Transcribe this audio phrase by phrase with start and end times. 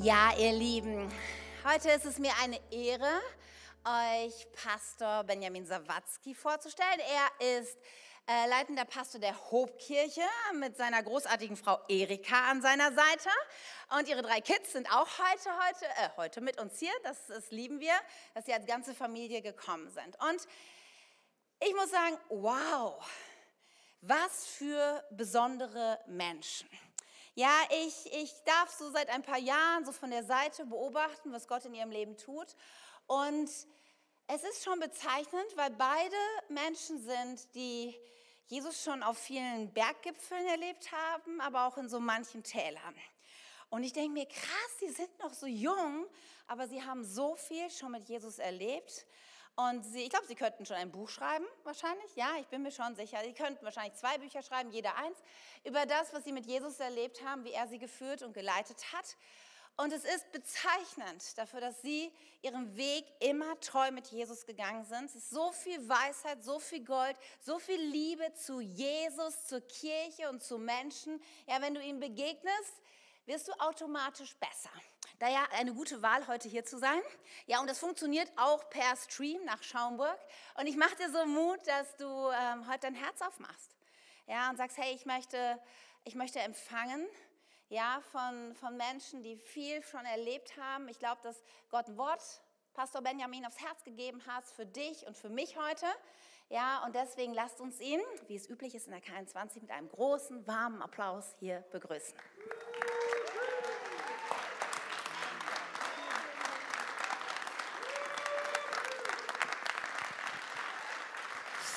[0.00, 1.12] Ja, ihr Lieben,
[1.64, 3.20] heute ist es mir eine Ehre,
[3.84, 7.00] euch Pastor Benjamin Sawatzki vorzustellen.
[7.00, 7.76] Er ist
[8.28, 10.22] äh, leitender Pastor der Hobkirche
[10.54, 13.28] mit seiner großartigen Frau Erika an seiner Seite.
[13.98, 16.92] Und ihre drei Kids sind auch heute, heute, äh, heute mit uns hier.
[17.02, 17.94] Das, das lieben wir,
[18.34, 20.16] dass sie als ganze Familie gekommen sind.
[20.30, 20.46] Und
[21.58, 23.04] ich muss sagen, wow,
[24.02, 26.68] was für besondere Menschen.
[27.38, 31.46] Ja, ich, ich darf so seit ein paar Jahren so von der Seite beobachten, was
[31.46, 32.48] Gott in ihrem Leben tut.
[33.06, 33.48] Und
[34.26, 36.16] es ist schon bezeichnend, weil beide
[36.48, 37.96] Menschen sind, die
[38.46, 42.96] Jesus schon auf vielen Berggipfeln erlebt haben, aber auch in so manchen Tälern.
[43.70, 46.08] Und ich denke mir, krass, die sind noch so jung,
[46.48, 49.06] aber sie haben so viel schon mit Jesus erlebt.
[49.58, 52.14] Und sie, ich glaube, sie könnten schon ein Buch schreiben, wahrscheinlich.
[52.14, 53.18] Ja, ich bin mir schon sicher.
[53.24, 55.18] Sie könnten wahrscheinlich zwei Bücher schreiben, jeder eins,
[55.64, 59.16] über das, was sie mit Jesus erlebt haben, wie er sie geführt und geleitet hat.
[59.76, 65.06] Und es ist bezeichnend dafür, dass sie ihren Weg immer treu mit Jesus gegangen sind.
[65.06, 70.30] Es ist so viel Weisheit, so viel Gold, so viel Liebe zu Jesus, zur Kirche
[70.30, 71.20] und zu Menschen.
[71.48, 72.80] Ja, wenn du ihnen begegnest,
[73.28, 74.70] wirst du automatisch besser.
[75.18, 77.00] Daher eine gute Wahl, heute hier zu sein.
[77.46, 80.18] Ja, und das funktioniert auch per Stream nach Schaumburg.
[80.58, 83.76] Und ich mache dir so Mut, dass du ähm, heute dein Herz aufmachst.
[84.26, 85.60] Ja, und sagst, hey, ich möchte,
[86.04, 87.06] ich möchte empfangen,
[87.68, 90.88] ja, von, von Menschen, die viel schon erlebt haben.
[90.88, 92.22] Ich glaube, dass Gott ein Wort,
[92.72, 95.86] Pastor Benjamin, aufs Herz gegeben hat für dich und für mich heute.
[96.48, 99.90] Ja, und deswegen lasst uns ihn, wie es üblich ist in der K21, mit einem
[99.90, 102.14] großen, warmen Applaus hier begrüßen.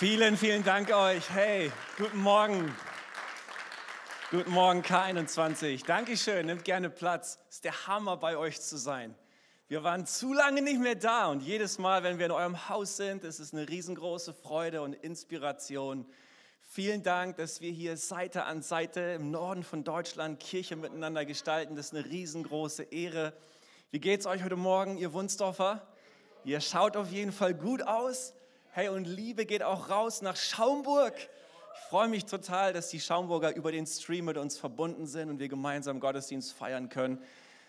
[0.02, 1.30] Vielen, vielen Dank euch.
[1.30, 2.75] Hey, guten Morgen.
[4.31, 5.85] Guten Morgen, K21.
[5.85, 7.38] Dankeschön, nehmt gerne Platz.
[7.51, 9.13] Ist der Hammer, bei euch zu sein.
[9.67, 12.97] Wir waren zu lange nicht mehr da und jedes Mal, wenn wir in eurem Haus
[12.97, 16.07] sind, ist es eine riesengroße Freude und Inspiration.
[16.62, 21.75] Vielen Dank, dass wir hier Seite an Seite im Norden von Deutschland Kirche miteinander gestalten.
[21.75, 23.33] Das ist eine riesengroße Ehre.
[23.91, 25.88] Wie geht's euch heute Morgen, ihr Wunsdorfer?
[26.44, 28.33] Ihr schaut auf jeden Fall gut aus.
[28.73, 31.13] Hey, und Liebe geht auch raus nach Schaumburg.
[31.17, 35.39] Ich freue mich total, dass die Schaumburger über den Stream mit uns verbunden sind und
[35.39, 37.21] wir gemeinsam Gottesdienst feiern können.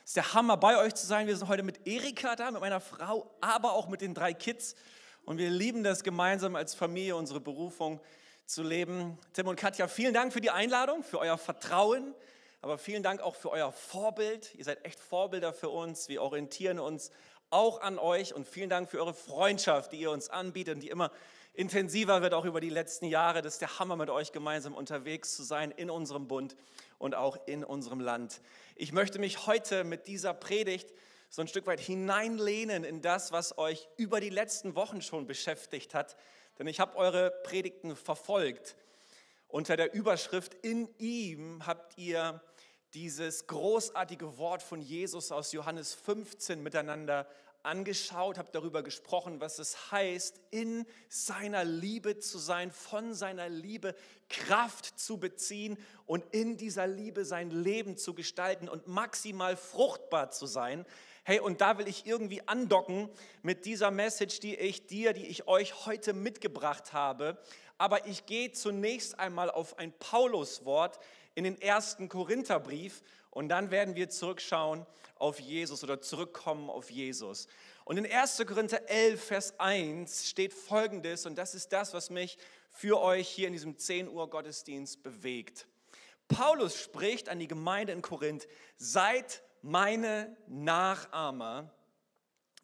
[0.05, 1.27] Es ist der Hammer, bei euch zu sein.
[1.27, 4.77] Wir sind heute mit Erika da, mit meiner Frau, aber auch mit den drei Kids.
[5.25, 7.99] Und wir lieben das gemeinsam als Familie, unsere Berufung
[8.47, 9.19] zu leben.
[9.33, 12.15] Tim und Katja, vielen Dank für die Einladung, für euer Vertrauen,
[12.61, 14.55] aber vielen Dank auch für euer Vorbild.
[14.55, 16.09] Ihr seid echt Vorbilder für uns.
[16.09, 17.11] Wir orientieren uns
[17.53, 20.89] auch an euch und vielen Dank für eure Freundschaft, die ihr uns anbietet und die
[20.89, 21.11] immer
[21.55, 23.43] intensiver wird, auch über die letzten Jahre.
[23.43, 26.57] Das ist der Hammer, mit euch gemeinsam unterwegs zu sein in unserem Bund
[26.99, 28.41] und auch in unserem Land.
[28.75, 30.93] Ich möchte mich heute mit dieser Predigt
[31.29, 35.95] so ein Stück weit hineinlehnen in das, was euch über die letzten Wochen schon beschäftigt
[35.95, 36.17] hat.
[36.59, 38.77] Denn ich habe eure Predigten verfolgt.
[39.49, 42.41] Unter der Überschrift In ihm habt ihr
[42.95, 47.27] dieses großartige Wort von Jesus aus Johannes 15 miteinander
[47.63, 53.95] angeschaut, habe darüber gesprochen, was es heißt, in seiner Liebe zu sein, von seiner Liebe
[54.29, 60.47] Kraft zu beziehen und in dieser Liebe sein Leben zu gestalten und maximal fruchtbar zu
[60.47, 60.85] sein.
[61.25, 63.09] Hey, und da will ich irgendwie andocken
[63.43, 67.39] mit dieser Message, die ich dir, die ich euch heute mitgebracht habe.
[67.79, 70.99] Aber ich gehe zunächst einmal auf ein Pauluswort
[71.37, 74.85] in den ersten Korintherbrief und dann werden wir zurückschauen
[75.15, 77.47] auf Jesus oder zurückkommen auf Jesus.
[77.85, 78.43] Und in 1.
[78.45, 82.37] Korinther 11, Vers 1 steht folgendes, und das ist das, was mich
[82.71, 85.69] für euch hier in diesem 10 Uhr Gottesdienst bewegt.
[86.27, 91.73] Paulus spricht an die Gemeinde in Korinth, seid meine Nachahmer,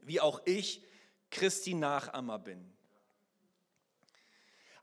[0.03, 0.85] wie auch ich
[1.31, 2.73] Christi Nachahmer bin.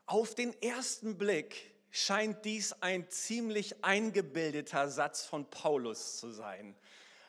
[0.06, 6.76] Auf den ersten Blick scheint dies ein ziemlich eingebildeter Satz von Paulus zu sein.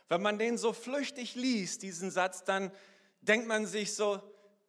[0.09, 2.71] Wenn man den so flüchtig liest, diesen Satz, dann
[3.21, 4.21] denkt man sich so,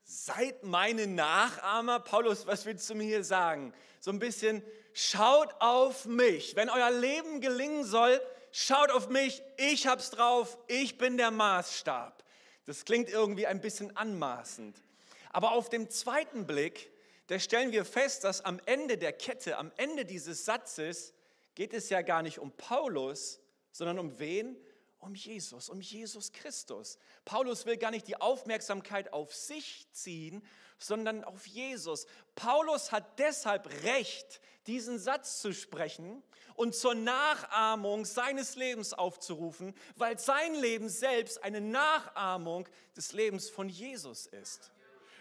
[0.05, 2.01] seid meine Nachahmer.
[2.01, 3.75] Paulus, was willst du mir hier sagen?
[4.01, 4.63] So ein bisschen,
[4.95, 6.57] schaut auf mich.
[6.57, 8.21] Wenn euer Leben gelingen soll,
[8.53, 9.43] schaut auf mich.
[9.57, 10.59] Ich hab's drauf.
[10.67, 12.25] Ich bin der Maßstab.
[12.67, 14.83] Das klingt irgendwie ein bisschen anmaßend.
[15.31, 16.91] Aber auf dem zweiten Blick
[17.29, 21.13] da stellen wir fest, dass am Ende der Kette, am Ende dieses Satzes,
[21.55, 23.41] geht es ja gar nicht um Paulus,
[23.71, 24.57] sondern um wen?
[25.01, 26.99] um Jesus, um Jesus Christus.
[27.25, 30.43] Paulus will gar nicht die Aufmerksamkeit auf sich ziehen,
[30.79, 32.07] sondern auf Jesus.
[32.35, 36.23] Paulus hat deshalb Recht, diesen Satz zu sprechen
[36.55, 43.69] und zur Nachahmung seines Lebens aufzurufen, weil sein Leben selbst eine Nachahmung des Lebens von
[43.69, 44.73] Jesus ist.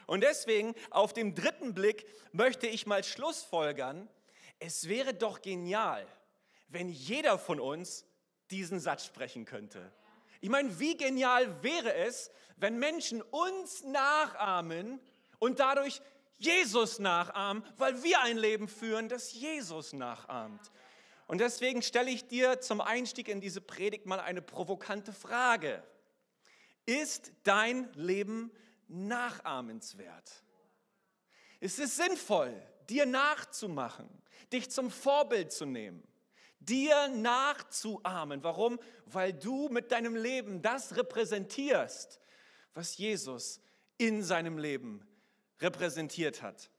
[0.05, 4.09] Und deswegen auf dem dritten Blick möchte ich mal Schlussfolgern,
[4.59, 6.07] es wäre doch genial,
[6.69, 8.05] wenn jeder von uns
[8.49, 9.91] diesen Satz sprechen könnte.
[10.41, 14.99] Ich meine, wie genial wäre es, wenn Menschen uns nachahmen
[15.39, 16.01] und dadurch
[16.37, 20.71] Jesus nachahmen, weil wir ein Leben führen, das Jesus nachahmt.
[21.25, 25.83] Und deswegen stelle ich dir zum Einstieg in diese Predigt mal eine provokante Frage.
[26.85, 28.51] Ist dein Leben
[28.87, 30.43] nachahmenswert?
[31.59, 32.53] Ist es sinnvoll,
[32.87, 34.07] dir nachzumachen,
[34.53, 36.07] dich zum Vorbild zu nehmen?
[36.59, 38.43] dir nachzuahmen.
[38.43, 38.79] Warum?
[39.05, 42.19] Weil du mit deinem Leben das repräsentierst,
[42.73, 43.61] was Jesus
[43.97, 45.05] in seinem Leben
[45.59, 46.69] repräsentiert hat.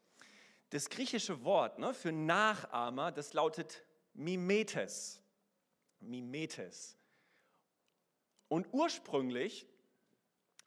[0.70, 3.84] Das griechische Wort ne, für Nachahmer, das lautet
[4.14, 5.20] Mimetes.
[6.00, 6.96] Mimetes.
[8.48, 9.66] Und ursprünglich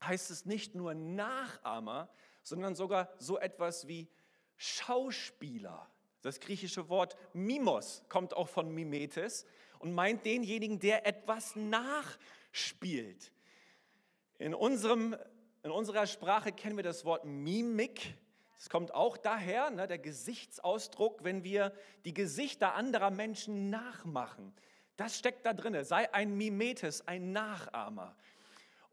[0.04, 2.10] heißt es nicht nur Nachahmer,
[2.44, 4.08] sondern sogar so etwas wie
[4.58, 5.90] Schauspieler.
[6.22, 9.46] Das griechische Wort Mimos kommt auch von Mimetes
[9.80, 13.32] und meint denjenigen, der etwas nachspielt.
[14.38, 15.16] In, unserem,
[15.64, 18.16] in unserer Sprache kennen wir das Wort Mimik.
[18.58, 21.74] Es kommt auch daher, ne, der Gesichtsausdruck, wenn wir
[22.06, 24.54] die Gesichter anderer Menschen nachmachen.
[24.98, 25.84] Das steckt da drin.
[25.84, 28.16] Sei ein Mimetes, ein Nachahmer.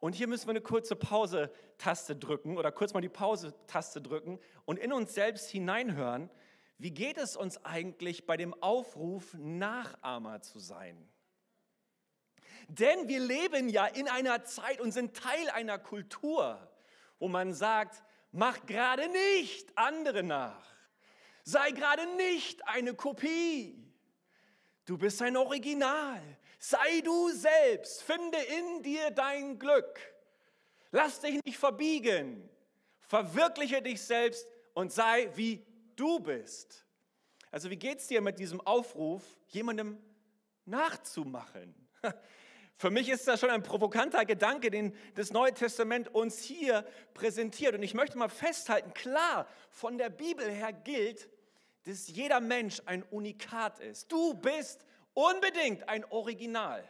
[0.00, 4.78] Und hier müssen wir eine kurze Pause-Taste drücken oder kurz mal die Pause-Taste drücken und
[4.78, 6.30] in uns selbst hineinhören
[6.80, 11.08] wie geht es uns eigentlich bei dem Aufruf, Nachahmer zu sein?
[12.68, 16.70] Denn wir leben ja in einer Zeit und sind Teil einer Kultur,
[17.18, 20.64] wo man sagt, mach gerade nicht andere nach.
[21.44, 23.82] Sei gerade nicht eine Kopie.
[24.84, 26.20] Du bist ein Original.
[26.58, 28.02] Sei du selbst.
[28.02, 29.98] Finde in dir dein Glück.
[30.90, 32.48] Lass dich nicht verbiegen.
[33.00, 35.64] Verwirkliche dich selbst und sei wie
[35.96, 36.84] du bist.
[37.50, 39.98] Also wie geht es dir mit diesem Aufruf, jemandem
[40.66, 41.74] nachzumachen?
[42.78, 47.74] Für mich ist das schon ein provokanter Gedanke, den das Neue Testament uns hier präsentiert.
[47.74, 51.28] Und ich möchte mal festhalten, klar, von der Bibel her gilt,
[51.86, 54.12] dass jeder Mensch ein Unikat ist.
[54.12, 56.84] Du bist unbedingt ein Original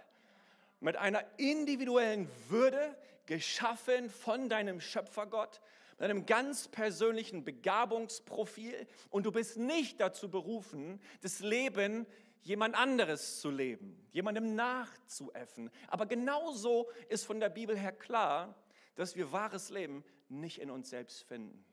[0.81, 2.95] mit einer individuellen Würde,
[3.25, 5.61] geschaffen von deinem Schöpfergott
[5.99, 12.07] mit einem ganz persönlichen Begabungsprofil und du bist nicht dazu berufen, das Leben
[12.43, 15.71] jemand anderes zu leben, jemandem nachzuäffen.
[15.89, 18.55] Aber genauso ist von der Bibel her klar,
[18.95, 21.65] dass wir wahres Leben nicht in uns selbst finden.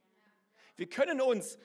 [0.75, 1.57] Wir können uns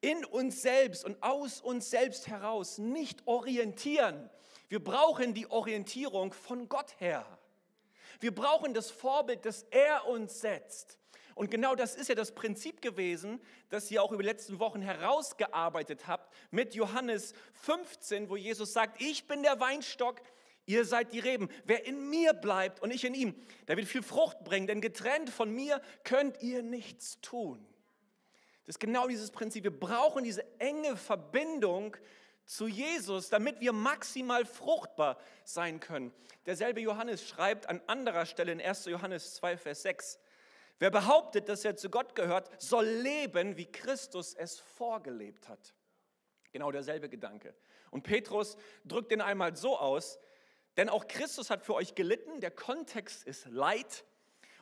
[0.00, 4.30] in uns selbst und aus uns selbst heraus nicht orientieren.
[4.68, 7.26] Wir brauchen die Orientierung von Gott her.
[8.20, 10.98] Wir brauchen das Vorbild, das er uns setzt.
[11.38, 14.82] Und genau das ist ja das Prinzip gewesen, das ihr auch über die letzten Wochen
[14.82, 20.20] herausgearbeitet habt mit Johannes 15, wo Jesus sagt, ich bin der Weinstock,
[20.66, 21.48] ihr seid die Reben.
[21.64, 23.36] Wer in mir bleibt und ich in ihm,
[23.68, 27.64] der wird viel Frucht bringen, denn getrennt von mir könnt ihr nichts tun.
[28.66, 29.62] Das ist genau dieses Prinzip.
[29.62, 31.96] Wir brauchen diese enge Verbindung
[32.46, 36.12] zu Jesus, damit wir maximal fruchtbar sein können.
[36.46, 38.86] Derselbe Johannes schreibt an anderer Stelle in 1.
[38.86, 40.18] Johannes 2, Vers 6,
[40.78, 45.74] Wer behauptet, dass er zu Gott gehört, soll leben, wie Christus es vorgelebt hat.
[46.52, 47.54] Genau derselbe Gedanke.
[47.90, 50.18] Und Petrus drückt den einmal so aus,
[50.76, 54.04] denn auch Christus hat für euch gelitten, der Kontext ist Leid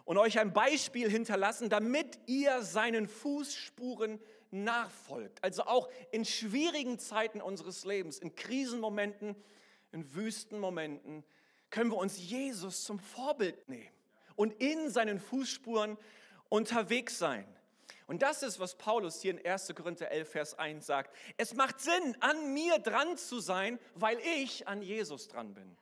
[0.05, 4.19] und euch ein Beispiel hinterlassen, damit ihr seinen Fußspuren
[4.51, 5.45] nachfolgt.
[5.45, 9.37] Also auch in schwierigen Zeiten unseres Lebens, in Krisenmomenten,
[9.93, 11.25] in Wüstenmomenten,
[11.69, 13.96] können wir uns Jesus zum Vorbild nehmen
[14.37, 15.99] und in seinen Fußspuren
[16.49, 17.47] unterwegs sein.
[18.07, 19.75] Und das ist, was Paulus hier in 1.
[19.75, 21.15] Korinther 11, Vers 1 sagt.
[21.37, 25.77] Es macht Sinn, an mir dran zu sein, weil ich an Jesus dran bin.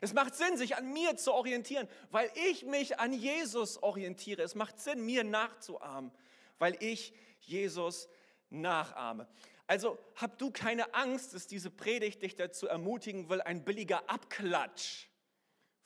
[0.00, 4.40] Es macht Sinn, sich an mir zu orientieren, weil ich mich an Jesus orientiere.
[4.42, 6.10] Es macht Sinn, mir nachzuahmen,
[6.58, 8.08] weil ich Jesus
[8.48, 9.28] nachahme.
[9.66, 15.09] Also hab du keine Angst, dass diese Predigt dich dazu ermutigen will, ein billiger Abklatsch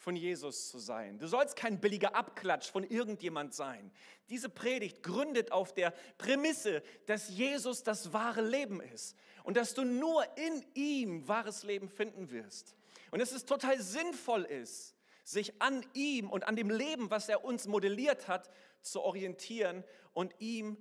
[0.04, 1.18] von Jesus zu sein.
[1.18, 3.90] Du sollst kein billiger Abklatsch von irgendjemand sein.
[4.28, 9.82] Diese Predigt gründet auf der Prämisse, dass Jesus das wahre Leben ist und dass du
[9.82, 12.76] nur in ihm wahres Leben finden wirst.
[13.12, 14.94] Und dass es total sinnvoll ist,
[15.24, 18.50] sich an ihm und an dem Leben, was er uns modelliert hat,
[18.82, 20.76] zu orientieren und ihm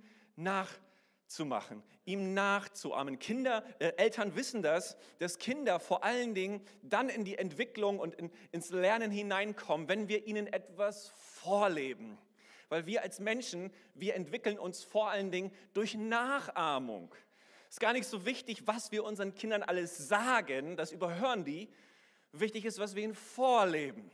[1.34, 3.18] nachzumachen, ihm nachzuahmen.
[3.18, 8.14] Kinder, äh, Eltern wissen das, dass Kinder vor allen Dingen dann in die Entwicklung und
[8.14, 12.18] in, ins Lernen hineinkommen, wenn wir ihnen etwas vorleben.
[12.68, 17.14] Weil wir als Menschen, wir entwickeln uns vor allen Dingen durch Nachahmung.
[17.68, 21.68] Es ist gar nicht so wichtig, was wir unseren Kindern alles sagen, das überhören die.
[22.32, 24.10] Wichtig ist, was wir ihnen vorleben.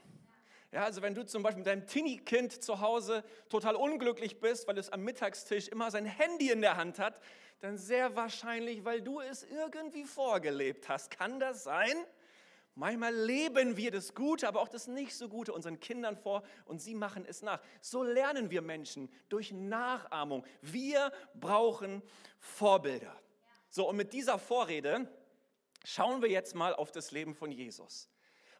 [0.72, 4.78] Ja, also wenn du zum Beispiel mit deinem Teenie-Kind zu Hause total unglücklich bist, weil
[4.78, 7.20] es am Mittagstisch immer sein Handy in der Hand hat,
[7.58, 11.10] dann sehr wahrscheinlich, weil du es irgendwie vorgelebt hast.
[11.10, 11.96] Kann das sein?
[12.76, 16.80] Manchmal leben wir das Gute, aber auch das nicht so Gute unseren Kindern vor und
[16.80, 17.60] sie machen es nach.
[17.80, 20.46] So lernen wir Menschen durch Nachahmung.
[20.62, 22.00] Wir brauchen
[22.38, 23.14] Vorbilder.
[23.68, 25.08] So, und mit dieser Vorrede
[25.84, 28.08] schauen wir jetzt mal auf das Leben von Jesus.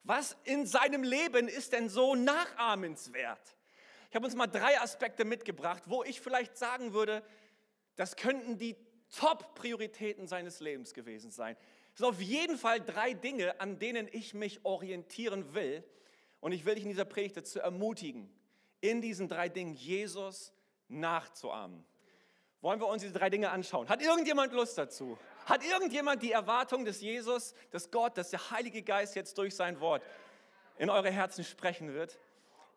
[0.03, 3.57] Was in seinem Leben ist denn so nachahmenswert?
[4.09, 7.23] Ich habe uns mal drei Aspekte mitgebracht, wo ich vielleicht sagen würde,
[7.97, 8.77] das könnten die
[9.17, 11.57] Top-Prioritäten seines Lebens gewesen sein.
[11.93, 15.85] Es sind auf jeden Fall drei Dinge, an denen ich mich orientieren will.
[16.41, 18.33] Und ich will dich in dieser Predigt dazu ermutigen,
[18.81, 20.53] in diesen drei Dingen Jesus
[20.89, 21.85] nachzuahmen.
[22.63, 23.89] Wollen wir uns diese drei Dinge anschauen?
[23.89, 25.19] Hat irgendjemand Lust dazu?
[25.51, 29.81] Hat irgendjemand die Erwartung, dass Jesus, dass Gott, dass der Heilige Geist jetzt durch sein
[29.81, 30.01] Wort
[30.79, 32.21] in eure Herzen sprechen wird?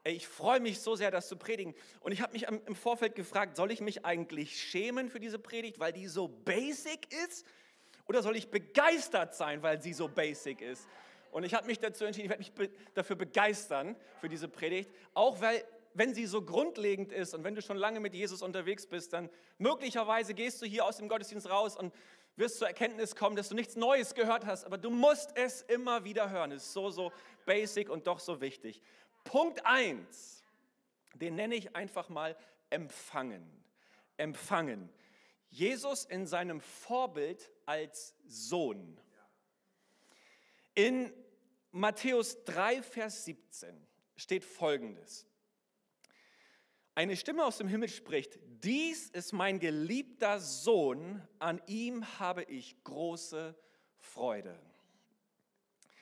[0.03, 1.75] Ich freue mich so sehr, das zu predigen.
[1.99, 5.79] Und ich habe mich im Vorfeld gefragt, soll ich mich eigentlich schämen für diese Predigt,
[5.79, 7.45] weil die so basic ist?
[8.07, 10.87] Oder soll ich begeistert sein, weil sie so basic ist?
[11.29, 14.89] Und ich habe mich dazu entschieden, ich werde mich dafür begeistern, für diese Predigt.
[15.13, 15.63] Auch weil,
[15.93, 19.29] wenn sie so grundlegend ist und wenn du schon lange mit Jesus unterwegs bist, dann
[19.59, 21.93] möglicherweise gehst du hier aus dem Gottesdienst raus und
[22.35, 26.03] wirst zur Erkenntnis kommen, dass du nichts Neues gehört hast, aber du musst es immer
[26.03, 26.51] wieder hören.
[26.51, 27.11] Es ist so, so
[27.45, 28.81] basic und doch so wichtig.
[29.23, 30.43] Punkt 1,
[31.15, 32.35] den nenne ich einfach mal
[32.69, 33.45] empfangen.
[34.17, 34.89] Empfangen.
[35.49, 38.99] Jesus in seinem Vorbild als Sohn.
[40.73, 41.13] In
[41.71, 45.27] Matthäus 3, Vers 17 steht folgendes.
[46.95, 52.83] Eine Stimme aus dem Himmel spricht, dies ist mein geliebter Sohn, an ihm habe ich
[52.83, 53.55] große
[53.97, 54.59] Freude.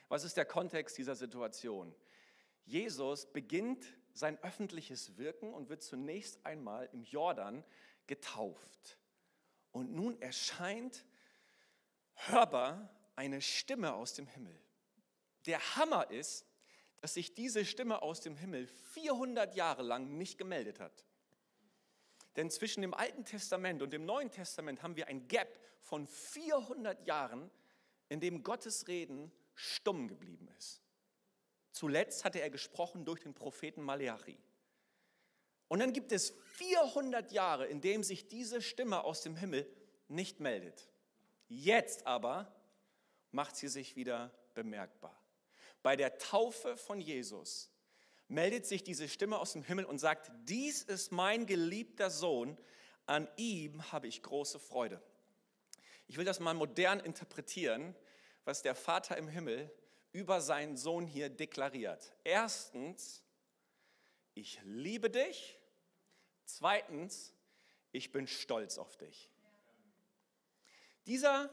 [0.09, 1.95] Was ist der Kontext dieser Situation?
[2.65, 7.63] Jesus beginnt sein öffentliches Wirken und wird zunächst einmal im Jordan
[8.07, 8.99] getauft.
[9.71, 11.05] Und nun erscheint
[12.15, 14.59] hörbar eine Stimme aus dem Himmel.
[15.45, 16.45] Der Hammer ist,
[17.01, 21.05] dass sich diese Stimme aus dem Himmel 400 Jahre lang nicht gemeldet hat.
[22.35, 27.05] Denn zwischen dem Alten Testament und dem Neuen Testament haben wir ein Gap von 400
[27.05, 27.51] Jahren,
[28.07, 30.81] in dem Gottes Reden stumm geblieben ist.
[31.71, 34.37] Zuletzt hatte er gesprochen durch den Propheten Maleachi.
[35.67, 39.67] Und dann gibt es 400 Jahre, in dem sich diese Stimme aus dem Himmel
[40.07, 40.89] nicht meldet.
[41.47, 42.53] Jetzt aber
[43.31, 45.20] macht sie sich wieder bemerkbar.
[45.83, 47.69] Bei der Taufe von Jesus
[48.27, 52.57] meldet sich diese Stimme aus dem Himmel und sagt, dies ist mein geliebter Sohn,
[53.05, 55.01] an ihm habe ich große Freude.
[56.07, 57.95] Ich will das mal modern interpretieren,
[58.45, 59.71] was der Vater im Himmel
[60.11, 62.13] über seinen Sohn hier deklariert.
[62.23, 63.23] Erstens,
[64.33, 65.57] ich liebe dich.
[66.45, 67.33] Zweitens,
[67.91, 69.29] ich bin stolz auf dich.
[71.05, 71.49] Dieser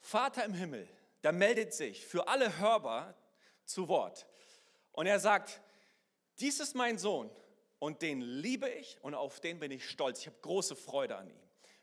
[0.00, 0.88] Vater im Himmel,
[1.22, 3.14] der meldet sich für alle hörbar
[3.64, 4.26] zu Wort.
[4.92, 5.60] Und er sagt,
[6.38, 7.30] dies ist mein Sohn
[7.78, 10.20] und den liebe ich und auf den bin ich stolz.
[10.20, 11.40] Ich habe große Freude an ihm.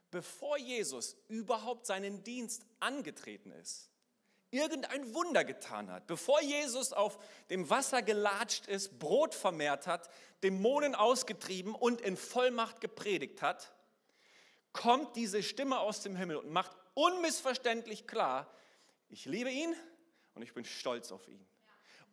[0.09, 3.89] Bevor Jesus überhaupt seinen Dienst angetreten ist,
[4.49, 7.17] irgendein Wunder getan hat, bevor Jesus auf
[7.49, 10.09] dem Wasser gelatscht ist, Brot vermehrt hat,
[10.43, 13.73] Dämonen ausgetrieben und in Vollmacht gepredigt hat,
[14.73, 18.53] kommt diese Stimme aus dem Himmel und macht unmissverständlich klar,
[19.09, 19.75] ich liebe ihn
[20.35, 21.45] und ich bin stolz auf ihn.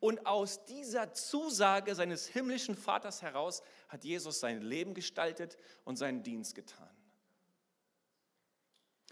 [0.00, 6.22] Und aus dieser Zusage seines himmlischen Vaters heraus hat Jesus sein Leben gestaltet und seinen
[6.22, 6.88] Dienst getan.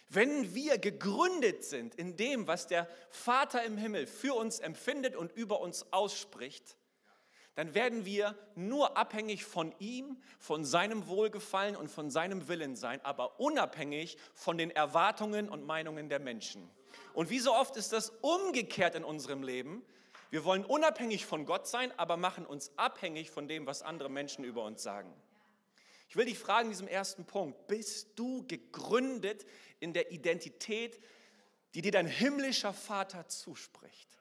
[0.09, 5.33] Wenn wir gegründet sind in dem, was der Vater im Himmel für uns empfindet und
[5.33, 6.77] über uns ausspricht,
[7.57, 13.01] dann werden wir nur abhängig von ihm, von seinem Wohlgefallen und von seinem Willen sein,
[13.03, 16.71] aber unabhängig von den Erwartungen und Meinungen der Menschen.
[17.15, 19.83] Und wie so oft ist das umgekehrt in unserem Leben.
[20.31, 24.45] Wir wollen unabhängig von Gott sein, aber machen uns abhängig von dem, was andere Menschen
[24.45, 25.13] über uns sagen.
[26.09, 29.45] Ich will dich fragen in diesem ersten Punkt, bist du gegründet
[29.81, 31.01] in der Identität,
[31.75, 34.17] die dir dein himmlischer Vater zuspricht?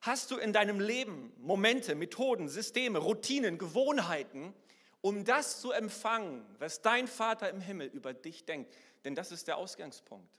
[0.00, 4.54] Hast du in deinem Leben Momente, Methoden, Systeme, Routinen, Gewohnheiten,
[5.00, 8.72] um das zu empfangen, was dein Vater im Himmel über dich denkt?
[9.04, 10.30] Denn das ist der Ausgangspunkt.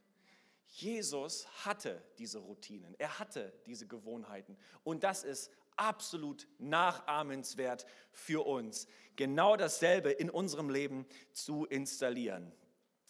[0.67, 8.87] Jesus hatte diese Routinen, er hatte diese Gewohnheiten und das ist absolut nachahmenswert für uns,
[9.15, 12.51] genau dasselbe in unserem Leben zu installieren.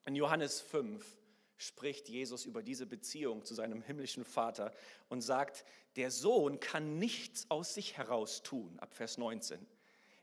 [0.05, 1.17] In Johannes 5
[1.57, 4.71] spricht Jesus über diese Beziehung zu seinem himmlischen Vater
[5.09, 9.65] und sagt, der Sohn kann nichts aus sich heraus tun, ab Vers 19.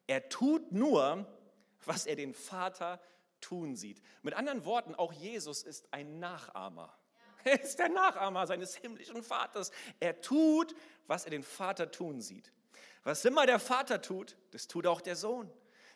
[0.06, 1.26] Er tut nur,
[1.84, 3.00] was er den Vater
[3.40, 4.00] tun sieht.
[4.22, 6.96] Mit anderen Worten, auch Jesus ist ein Nachahmer.
[7.44, 9.70] Er ist der Nachahmer seines himmlischen Vaters.
[10.00, 10.74] Er tut,
[11.06, 12.52] was er den Vater tun sieht.
[13.02, 15.50] Was immer der Vater tut, das tut auch der Sohn.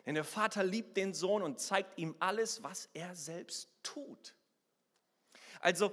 [0.05, 4.35] Denn der Vater liebt den Sohn und zeigt ihm alles, was er selbst tut.
[5.59, 5.91] Also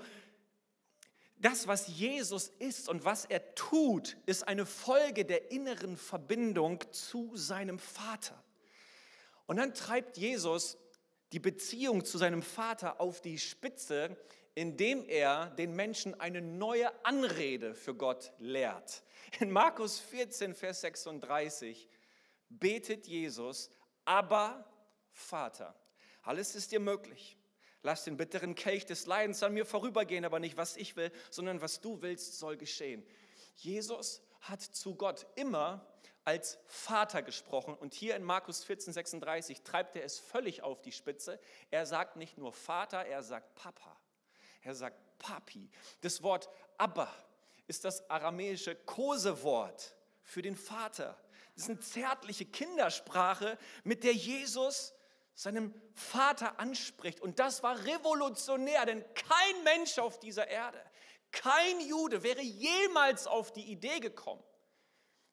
[1.38, 7.36] das, was Jesus ist und was er tut, ist eine Folge der inneren Verbindung zu
[7.36, 8.42] seinem Vater.
[9.46, 10.78] Und dann treibt Jesus
[11.32, 14.16] die Beziehung zu seinem Vater auf die Spitze,
[14.56, 19.04] indem er den Menschen eine neue Anrede für Gott lehrt.
[19.38, 21.88] In Markus 14, Vers 36
[22.48, 23.70] betet Jesus,
[24.06, 24.64] aber
[25.12, 25.78] Vater,
[26.22, 27.36] alles ist dir möglich.
[27.82, 31.60] Lass den bitteren Kelch des Leidens an mir vorübergehen, aber nicht was ich will, sondern
[31.60, 33.06] was du willst, soll geschehen.
[33.56, 35.86] Jesus hat zu Gott immer
[36.24, 37.74] als Vater gesprochen.
[37.74, 41.38] Und hier in Markus 14, 36 treibt er es völlig auf die Spitze.
[41.70, 43.96] Er sagt nicht nur Vater, er sagt Papa.
[44.66, 45.70] Er sagt Papi.
[46.00, 47.08] Das Wort Abba
[47.68, 49.94] ist das aramäische Kosewort
[50.24, 51.16] für den Vater.
[51.54, 54.92] Das ist eine zärtliche Kindersprache, mit der Jesus
[55.34, 57.20] seinem Vater anspricht.
[57.20, 60.82] Und das war revolutionär, denn kein Mensch auf dieser Erde,
[61.30, 64.42] kein Jude wäre jemals auf die Idee gekommen,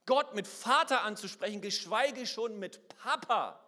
[0.06, 3.60] Gott mit Vater anzusprechen, geschweige schon mit Papa.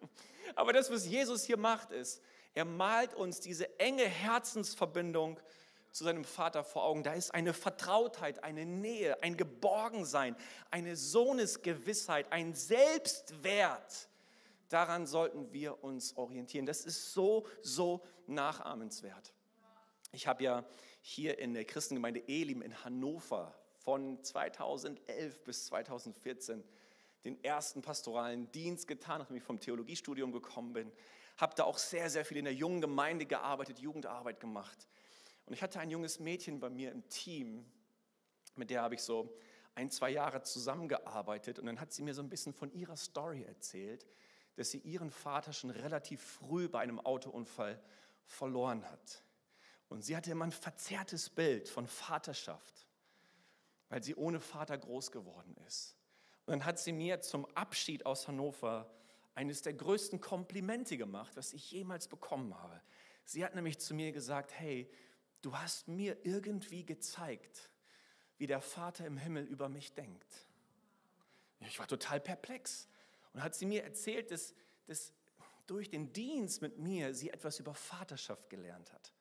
[0.54, 2.22] Aber das, was Jesus hier macht, ist,
[2.54, 5.40] er malt uns diese enge Herzensverbindung
[5.92, 7.02] zu seinem Vater vor Augen.
[7.02, 10.36] Da ist eine Vertrautheit, eine Nähe, ein Geborgensein,
[10.70, 14.08] eine Sohnesgewissheit, ein Selbstwert.
[14.68, 16.66] Daran sollten wir uns orientieren.
[16.66, 19.32] Das ist so, so nachahmenswert.
[20.12, 20.64] Ich habe ja
[21.00, 26.62] hier in der Christengemeinde Elim in Hannover von 2011 bis 2014
[27.24, 30.92] den ersten pastoralen Dienst getan, nachdem ich vom Theologiestudium gekommen bin
[31.40, 34.88] habe da auch sehr, sehr viel in der jungen Gemeinde gearbeitet, Jugendarbeit gemacht.
[35.46, 37.64] Und ich hatte ein junges Mädchen bei mir im Team,
[38.56, 39.36] mit der habe ich so
[39.74, 41.58] ein, zwei Jahre zusammengearbeitet.
[41.58, 44.06] Und dann hat sie mir so ein bisschen von ihrer Story erzählt,
[44.56, 47.82] dass sie ihren Vater schon relativ früh bei einem Autounfall
[48.24, 49.22] verloren hat.
[49.88, 52.86] Und sie hatte immer ein verzerrtes Bild von Vaterschaft,
[53.88, 55.96] weil sie ohne Vater groß geworden ist.
[56.46, 58.88] Und dann hat sie mir zum Abschied aus Hannover
[59.40, 62.78] eines der größten Komplimente gemacht, was ich jemals bekommen habe.
[63.24, 64.86] Sie hat nämlich zu mir gesagt, hey,
[65.40, 67.70] du hast mir irgendwie gezeigt,
[68.36, 70.46] wie der Vater im Himmel über mich denkt.
[71.60, 72.86] Ich war total perplex
[73.32, 74.54] und hat sie mir erzählt, dass,
[74.86, 75.10] dass
[75.66, 79.14] durch den Dienst mit mir sie etwas über Vaterschaft gelernt hat.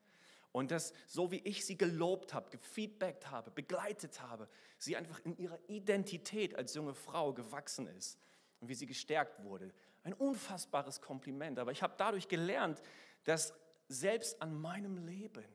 [0.52, 5.38] Und dass so wie ich sie gelobt habe, gefeedbackt habe, begleitet habe, sie einfach in
[5.38, 8.20] ihrer Identität als junge Frau gewachsen ist
[8.60, 9.72] und wie sie gestärkt wurde.
[10.04, 11.60] Ein unfassbares Kompliment.
[11.60, 12.82] Aber ich habe dadurch gelernt,
[13.24, 13.54] dass
[13.88, 15.46] selbst an meinem Leben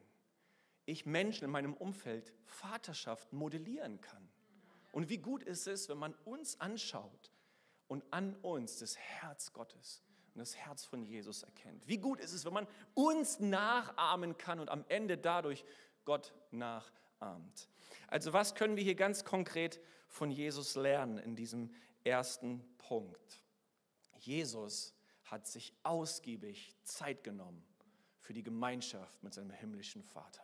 [0.86, 4.28] ich Menschen in meinem Umfeld Vaterschaft modellieren kann.
[4.92, 7.32] Und wie gut ist es, wenn man uns anschaut
[7.88, 10.02] und an uns das Herz Gottes
[10.34, 11.86] und das Herz von Jesus erkennt.
[11.88, 15.64] Wie gut ist es, wenn man uns nachahmen kann und am Ende dadurch
[16.04, 17.68] Gott nachahmt.
[18.08, 21.72] Also was können wir hier ganz konkret von Jesus lernen in diesem
[22.04, 23.40] ersten Punkt?
[24.18, 27.64] Jesus hat sich ausgiebig Zeit genommen
[28.20, 30.42] für die Gemeinschaft mit seinem himmlischen Vater.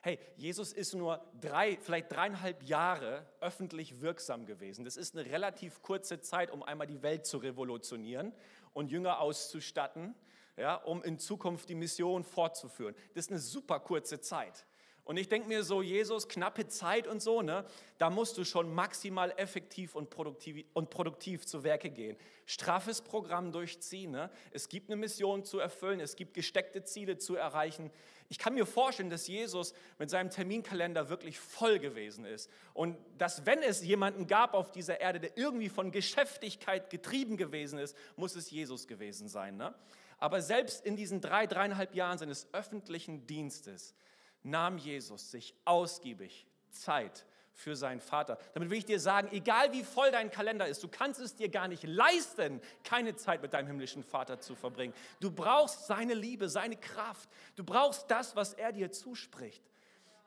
[0.00, 4.84] Hey, Jesus ist nur drei, vielleicht dreieinhalb Jahre öffentlich wirksam gewesen.
[4.84, 8.32] Das ist eine relativ kurze Zeit, um einmal die Welt zu revolutionieren
[8.72, 10.14] und Jünger auszustatten,
[10.56, 12.94] ja, um in Zukunft die Mission fortzuführen.
[13.14, 14.66] Das ist eine super kurze Zeit.
[15.08, 17.64] Und ich denke mir so, Jesus, knappe Zeit und so, ne,
[17.96, 22.14] da musst du schon maximal effektiv und produktiv, und produktiv zu Werke gehen.
[22.44, 24.10] Straffes Programm durchziehen.
[24.10, 24.28] Ne?
[24.50, 27.90] Es gibt eine Mission zu erfüllen, es gibt gesteckte Ziele zu erreichen.
[28.28, 32.50] Ich kann mir vorstellen, dass Jesus mit seinem Terminkalender wirklich voll gewesen ist.
[32.74, 37.78] Und dass, wenn es jemanden gab auf dieser Erde, der irgendwie von Geschäftigkeit getrieben gewesen
[37.78, 39.56] ist, muss es Jesus gewesen sein.
[39.56, 39.74] Ne?
[40.18, 43.94] Aber selbst in diesen drei, dreieinhalb Jahren seines öffentlichen Dienstes,
[44.42, 47.26] nahm Jesus sich ausgiebig Zeit
[47.58, 48.38] für seinen Vater.
[48.54, 51.48] Damit will ich dir sagen, egal wie voll dein Kalender ist, du kannst es dir
[51.48, 54.94] gar nicht leisten, keine Zeit mit deinem himmlischen Vater zu verbringen.
[55.18, 57.28] Du brauchst seine Liebe, seine Kraft.
[57.56, 59.62] Du brauchst das, was er dir zuspricht.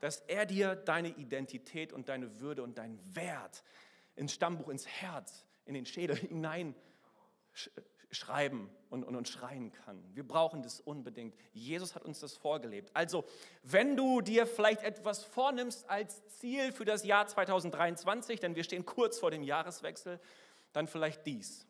[0.01, 3.63] Dass er dir deine Identität und deine Würde und deinen Wert
[4.15, 6.75] ins Stammbuch, ins Herz, in den Schädel hinein
[8.11, 10.03] schreiben und, und, und schreien kann.
[10.13, 11.33] Wir brauchen das unbedingt.
[11.53, 12.91] Jesus hat uns das vorgelebt.
[12.93, 13.25] Also,
[13.63, 18.85] wenn du dir vielleicht etwas vornimmst als Ziel für das Jahr 2023, denn wir stehen
[18.85, 20.19] kurz vor dem Jahreswechsel,
[20.73, 21.65] dann vielleicht dies.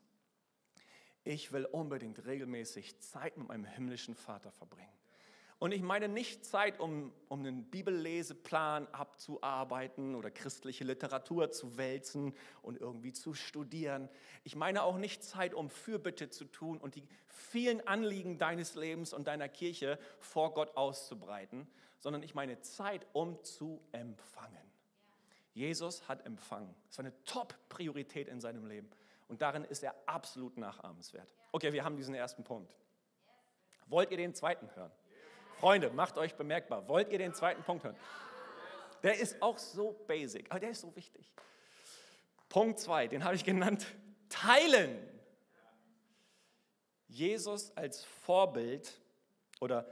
[1.23, 4.89] Ich will unbedingt regelmäßig Zeit mit meinem himmlischen Vater verbringen.
[5.61, 12.33] Und ich meine nicht Zeit, um, um einen Bibelleseplan abzuarbeiten oder christliche Literatur zu wälzen
[12.63, 14.09] und irgendwie zu studieren.
[14.43, 19.13] Ich meine auch nicht Zeit, um Fürbitte zu tun und die vielen Anliegen deines Lebens
[19.13, 21.67] und deiner Kirche vor Gott auszubreiten,
[21.99, 24.71] sondern ich meine Zeit, um zu empfangen.
[25.53, 26.73] Jesus hat empfangen.
[26.87, 28.89] Das war eine Top-Priorität in seinem Leben.
[29.27, 31.31] Und darin ist er absolut nachahmenswert.
[31.51, 32.75] Okay, wir haben diesen ersten Punkt.
[33.85, 34.91] Wollt ihr den zweiten hören?
[35.61, 36.87] Freunde, macht euch bemerkbar.
[36.87, 37.95] Wollt ihr den zweiten Punkt hören?
[39.03, 41.31] Der ist auch so basic, aber der ist so wichtig.
[42.49, 43.85] Punkt zwei, den habe ich genannt,
[44.27, 44.97] teilen.
[47.07, 48.99] Jesus als Vorbild
[49.59, 49.85] oder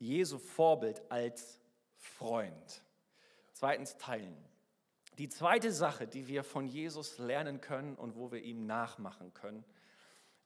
[0.00, 1.60] Jesu Vorbild als
[1.94, 2.82] Freund.
[3.52, 4.36] Zweitens teilen.
[5.18, 9.64] Die zweite Sache, die wir von Jesus lernen können und wo wir ihm nachmachen können,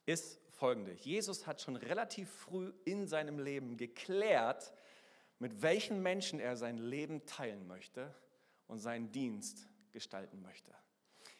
[0.07, 0.93] ist folgende.
[0.93, 4.73] Jesus hat schon relativ früh in seinem Leben geklärt,
[5.39, 8.15] mit welchen Menschen er sein Leben teilen möchte
[8.67, 10.73] und seinen Dienst gestalten möchte.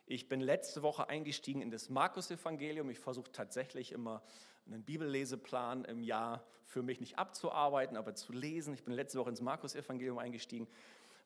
[0.07, 2.91] Ich bin letzte Woche eingestiegen in das Markus-Evangelium.
[2.91, 4.23] Ich versuche tatsächlich immer
[4.67, 8.75] einen Bibelleseplan im Jahr für mich nicht abzuarbeiten, aber zu lesen.
[8.75, 10.69] Ich bin letzte Woche ins Markus-Evangelium eingestiegen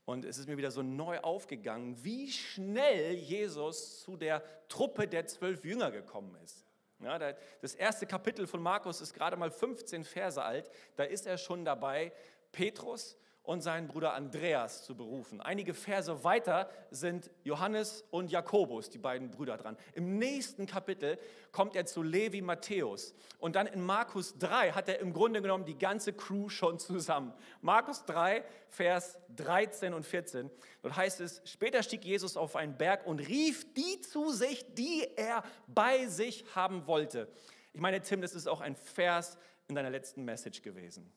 [0.05, 5.27] und es ist mir wieder so neu aufgegangen, wie schnell Jesus zu der Truppe der
[5.27, 6.68] zwölf Jünger gekommen ist.
[7.01, 10.71] Ja, das erste Kapitel von Markus ist gerade mal 15 Verse alt.
[10.97, 12.13] Da ist er schon dabei,
[12.51, 13.17] Petrus
[13.49, 15.41] und seinen Bruder Andreas zu berufen.
[15.41, 19.79] Einige Verse weiter sind Johannes und Jakobus, die beiden Brüder dran.
[19.95, 21.19] Im nächsten Kapitel
[21.51, 23.15] kommt er zu Levi Matthäus.
[23.39, 27.33] Und dann in Markus 3 hat er im Grunde genommen die ganze Crew schon zusammen.
[27.63, 30.51] Markus 3, Vers 13 und 14.
[30.83, 35.09] Dort heißt es, später stieg Jesus auf einen Berg und rief die zu sich, die
[35.17, 37.29] er bei sich haben wollte.
[37.73, 41.11] Ich meine, Tim, das ist auch ein Vers in deiner letzten Message gewesen.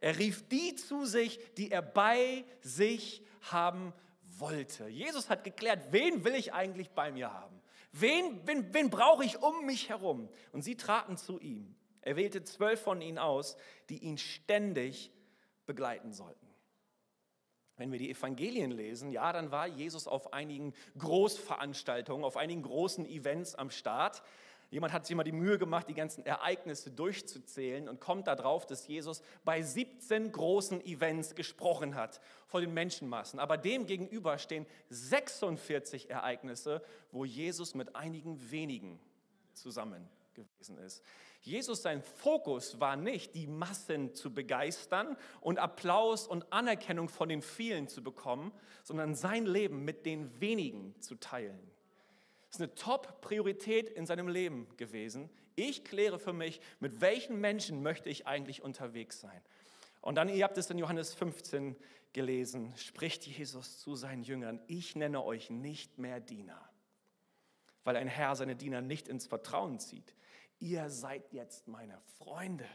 [0.00, 3.92] Er rief die zu sich, die er bei sich haben
[4.38, 4.88] wollte.
[4.88, 7.60] Jesus hat geklärt, wen will ich eigentlich bei mir haben?
[7.92, 10.28] Wen, wen, wen brauche ich um mich herum?
[10.52, 11.74] Und sie traten zu ihm.
[12.00, 13.56] Er wählte zwölf von ihnen aus,
[13.88, 15.10] die ihn ständig
[15.66, 16.46] begleiten sollten.
[17.76, 23.06] Wenn wir die Evangelien lesen, ja, dann war Jesus auf einigen Großveranstaltungen, auf einigen großen
[23.06, 24.22] Events am Start.
[24.70, 28.86] Jemand hat sich mal die Mühe gemacht, die ganzen Ereignisse durchzuzählen und kommt darauf, dass
[28.86, 33.40] Jesus bei 17 großen Events gesprochen hat vor den Menschenmassen.
[33.40, 39.00] Aber dem gegenüber stehen 46 Ereignisse, wo Jesus mit einigen wenigen
[39.54, 41.02] zusammen gewesen ist.
[41.40, 47.40] Jesus, sein Fokus war nicht, die Massen zu begeistern und Applaus und Anerkennung von den
[47.40, 48.52] vielen zu bekommen,
[48.82, 51.58] sondern sein Leben mit den wenigen zu teilen.
[52.48, 55.30] Das ist eine Top-Priorität in seinem Leben gewesen.
[55.54, 59.42] Ich kläre für mich, mit welchen Menschen möchte ich eigentlich unterwegs sein.
[60.00, 61.76] Und dann, ihr habt es in Johannes 15
[62.12, 66.68] gelesen, spricht Jesus zu seinen Jüngern, ich nenne euch nicht mehr Diener,
[67.84, 70.14] weil ein Herr seine Diener nicht ins Vertrauen zieht.
[70.58, 72.66] Ihr seid jetzt meine Freunde.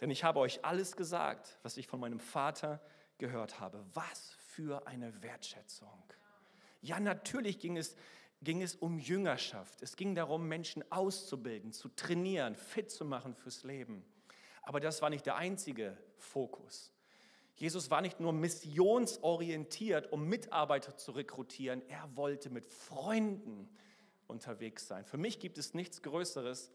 [0.00, 2.80] Denn ich habe euch alles gesagt, was ich von meinem Vater
[3.18, 3.84] gehört habe.
[3.94, 6.04] Was für eine Wertschätzung.
[6.80, 7.96] Ja, natürlich ging es
[8.42, 9.82] ging es um Jüngerschaft.
[9.82, 14.04] Es ging darum, Menschen auszubilden, zu trainieren, fit zu machen fürs Leben.
[14.62, 16.92] Aber das war nicht der einzige Fokus.
[17.56, 23.68] Jesus war nicht nur missionsorientiert, um Mitarbeiter zu rekrutieren, er wollte mit Freunden
[24.28, 25.04] unterwegs sein.
[25.04, 26.70] Für mich gibt es nichts Größeres,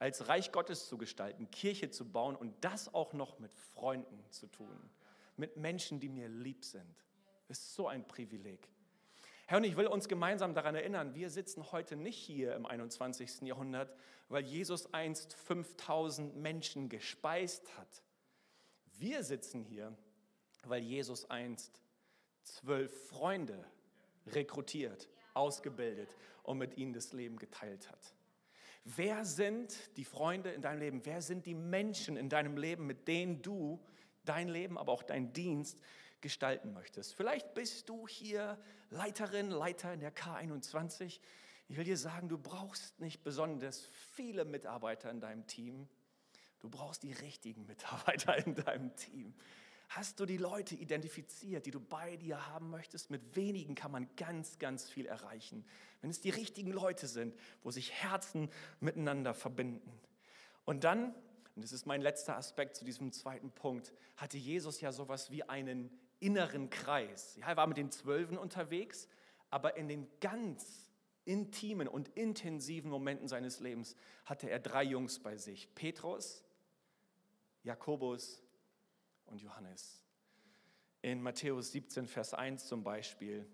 [0.00, 4.48] als Reich Gottes zu gestalten, Kirche zu bauen und das auch noch mit Freunden zu
[4.48, 4.90] tun,
[5.36, 7.04] mit Menschen, die mir lieb sind.
[7.46, 8.68] Das ist so ein Privileg.
[9.46, 13.42] Herr, und ich will uns gemeinsam daran erinnern, wir sitzen heute nicht hier im 21.
[13.42, 13.94] Jahrhundert,
[14.28, 18.02] weil Jesus einst 5000 Menschen gespeist hat.
[18.96, 19.94] Wir sitzen hier,
[20.64, 21.80] weil Jesus einst
[22.42, 23.62] zwölf Freunde
[24.28, 28.14] rekrutiert, ausgebildet und mit ihnen das Leben geteilt hat.
[28.84, 31.00] Wer sind die Freunde in deinem Leben?
[31.04, 33.82] Wer sind die Menschen in deinem Leben, mit denen du
[34.24, 35.78] dein Leben, aber auch deinen Dienst
[36.24, 37.14] gestalten möchtest.
[37.14, 38.58] Vielleicht bist du hier
[38.88, 41.20] Leiterin, Leiter in der K21.
[41.68, 43.84] Ich will dir sagen, du brauchst nicht besonders
[44.14, 45.86] viele Mitarbeiter in deinem Team.
[46.60, 49.34] Du brauchst die richtigen Mitarbeiter in deinem Team.
[49.90, 53.10] Hast du die Leute identifiziert, die du bei dir haben möchtest?
[53.10, 55.62] Mit wenigen kann man ganz, ganz viel erreichen.
[56.00, 58.48] Wenn es die richtigen Leute sind, wo sich Herzen
[58.80, 59.92] miteinander verbinden.
[60.64, 61.14] Und dann,
[61.54, 65.42] und das ist mein letzter Aspekt zu diesem zweiten Punkt, hatte Jesus ja sowas wie
[65.42, 67.36] einen inneren Kreis.
[67.36, 69.08] Ja, er war mit den Zwölfen unterwegs,
[69.50, 70.90] aber in den ganz
[71.24, 75.74] intimen und intensiven Momenten seines Lebens hatte er drei Jungs bei sich.
[75.74, 76.44] Petrus,
[77.62, 78.42] Jakobus
[79.26, 80.02] und Johannes.
[81.02, 83.46] In Matthäus 17, Vers 1 zum Beispiel,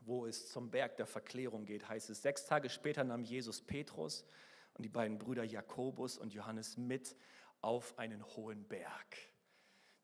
[0.00, 4.24] wo es zum Berg der Verklärung geht, heißt es, sechs Tage später nahm Jesus Petrus
[4.74, 7.16] und die beiden Brüder Jakobus und Johannes mit
[7.60, 9.16] auf einen hohen Berg.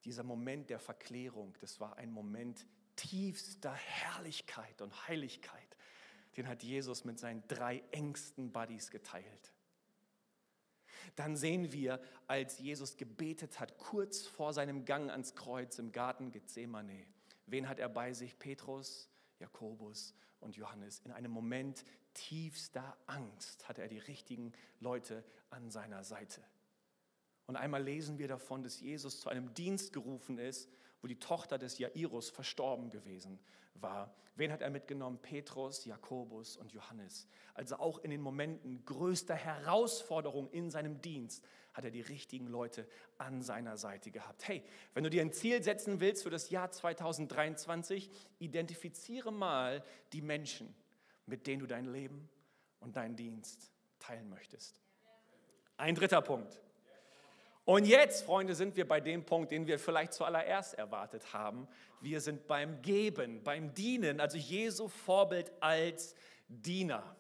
[0.05, 5.77] Dieser Moment der Verklärung, das war ein Moment tiefster Herrlichkeit und Heiligkeit.
[6.37, 9.53] Den hat Jesus mit seinen drei engsten Buddies geteilt.
[11.17, 16.31] Dann sehen wir, als Jesus gebetet hat, kurz vor seinem Gang ans Kreuz im Garten
[16.31, 17.07] Gethsemane.
[17.47, 18.39] Wen hat er bei sich?
[18.39, 21.01] Petrus, Jakobus und Johannes.
[21.01, 21.85] In einem Moment
[22.15, 26.43] tiefster Angst hatte er die richtigen Leute an seiner Seite.
[27.47, 30.69] Und einmal lesen wir davon, dass Jesus zu einem Dienst gerufen ist,
[31.01, 33.41] wo die Tochter des Jairus verstorben gewesen
[33.75, 34.15] war.
[34.37, 35.19] Wen hat er mitgenommen?
[35.21, 37.27] Petrus, Jakobus und Johannes.
[37.55, 42.87] Also auch in den Momenten größter Herausforderung in seinem Dienst hat er die richtigen Leute
[43.19, 44.47] an seiner Seite gehabt.
[44.47, 44.63] Hey,
[44.95, 50.75] wenn du dir ein Ziel setzen willst für das Jahr 2023, identifiziere mal die Menschen,
[51.27, 52.29] mit denen du dein Leben
[52.81, 54.81] und deinen Dienst teilen möchtest.
[55.77, 56.62] Ein dritter Punkt.
[57.65, 61.69] Und jetzt, Freunde, sind wir bei dem Punkt, den wir vielleicht zuallererst erwartet haben.
[62.01, 66.15] Wir sind beim Geben, beim Dienen, also Jesu Vorbild als
[66.49, 67.17] Diener.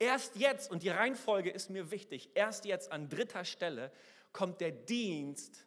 [0.00, 3.92] Erst jetzt, und die Reihenfolge ist mir wichtig, erst jetzt an dritter Stelle
[4.32, 5.64] kommt der Dienst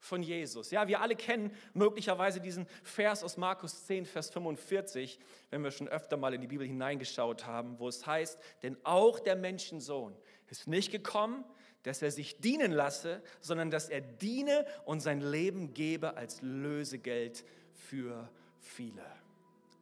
[0.00, 0.72] von Jesus.
[0.72, 5.88] Ja, wir alle kennen möglicherweise diesen Vers aus Markus 10, Vers 45, wenn wir schon
[5.88, 10.16] öfter mal in die Bibel hineingeschaut haben, wo es heißt, denn auch der Menschensohn
[10.48, 11.44] ist nicht gekommen,
[11.86, 17.44] dass er sich dienen lasse, sondern dass er diene und sein Leben gebe als Lösegeld
[17.72, 19.06] für viele.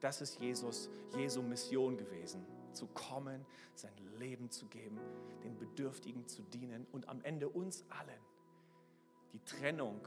[0.00, 5.00] Das ist Jesus, Jesu Mission gewesen, zu kommen, sein Leben zu geben,
[5.42, 8.20] den Bedürftigen zu dienen und am Ende uns allen
[9.32, 10.06] die Trennung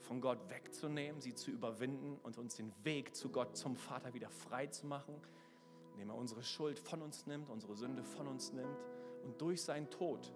[0.00, 4.28] von Gott wegzunehmen, sie zu überwinden und uns den Weg zu Gott, zum Vater wieder
[4.28, 5.14] frei zu machen,
[5.94, 8.84] indem er unsere Schuld von uns nimmt, unsere Sünde von uns nimmt
[9.24, 10.30] und durch seinen Tod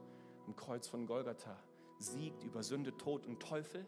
[0.48, 1.54] am Kreuz von Golgatha
[1.98, 3.86] siegt über Sünde, Tod und Teufel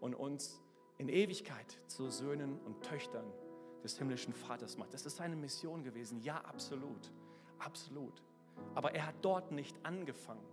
[0.00, 0.60] und uns
[0.98, 3.24] in Ewigkeit zu Söhnen und Töchtern
[3.82, 4.92] des himmlischen Vaters macht.
[4.92, 6.20] Das ist seine Mission gewesen.
[6.20, 7.10] Ja, absolut.
[7.58, 8.22] Absolut.
[8.74, 10.44] Aber er hat dort nicht angefangen.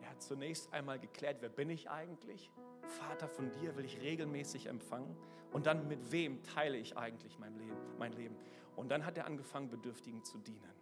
[0.00, 2.50] Er hat zunächst einmal geklärt, wer bin ich eigentlich?
[2.86, 5.14] Vater, von dir will ich regelmäßig empfangen.
[5.52, 7.76] Und dann mit wem teile ich eigentlich mein Leben?
[7.98, 8.36] Mein Leben?
[8.74, 10.81] Und dann hat er angefangen, Bedürftigen zu dienen.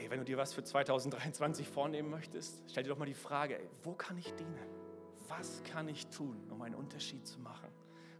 [0.00, 3.58] Ey, wenn du dir was für 2023 vornehmen möchtest, stell dir doch mal die Frage,
[3.58, 4.66] ey, wo kann ich dienen?
[5.28, 7.68] Was kann ich tun, um einen Unterschied zu machen?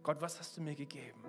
[0.03, 1.19] Gott, was hast du mir gegeben?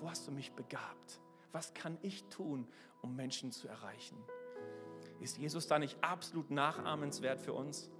[0.00, 1.20] Wo hast du mich begabt?
[1.52, 2.66] Was kann ich tun,
[3.02, 4.16] um Menschen zu erreichen?
[5.20, 7.90] Ist Jesus da nicht absolut nachahmenswert für uns?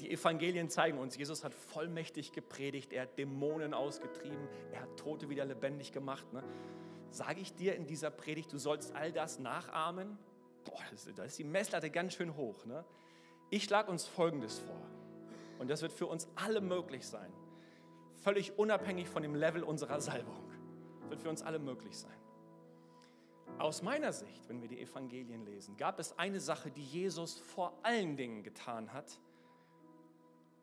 [0.00, 5.30] Die Evangelien zeigen uns, Jesus hat vollmächtig gepredigt, er hat Dämonen ausgetrieben, er hat Tote
[5.30, 6.30] wieder lebendig gemacht.
[6.34, 6.44] Ne?
[7.10, 10.18] Sage ich dir in dieser Predigt, du sollst all das nachahmen?
[10.64, 10.80] Boah,
[11.16, 12.64] da ist die Messlatte ganz schön hoch.
[12.64, 12.84] Ne?
[13.50, 14.80] Ich schlage uns Folgendes vor.
[15.58, 17.32] Und das wird für uns alle möglich sein.
[18.22, 20.42] Völlig unabhängig von dem Level unserer Salbung.
[21.08, 22.16] Wird für uns alle möglich sein.
[23.58, 27.78] Aus meiner Sicht, wenn wir die Evangelien lesen, gab es eine Sache, die Jesus vor
[27.82, 29.20] allen Dingen getan hat,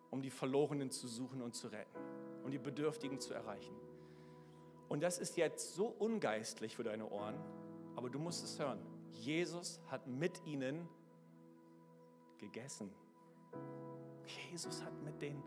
[0.09, 1.97] um die Verlorenen zu suchen und zu retten,
[2.43, 3.75] um die Bedürftigen zu erreichen.
[4.89, 7.35] Und das ist jetzt so ungeistlich für deine Ohren,
[7.95, 8.79] aber du musst es hören.
[9.13, 10.87] Jesus hat mit ihnen
[12.37, 12.89] gegessen.
[14.51, 15.41] Jesus hat mit den,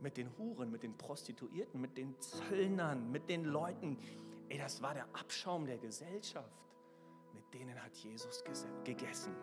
[0.00, 3.98] mit den Huren, mit den Prostituierten, mit den Zöllnern, mit den Leuten,
[4.48, 6.56] ey, das war der Abschaum der Gesellschaft.
[7.34, 8.42] Mit denen hat Jesus
[8.84, 9.34] gegessen.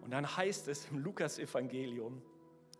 [0.00, 2.22] Und dann heißt es im Lukas-Evangelium,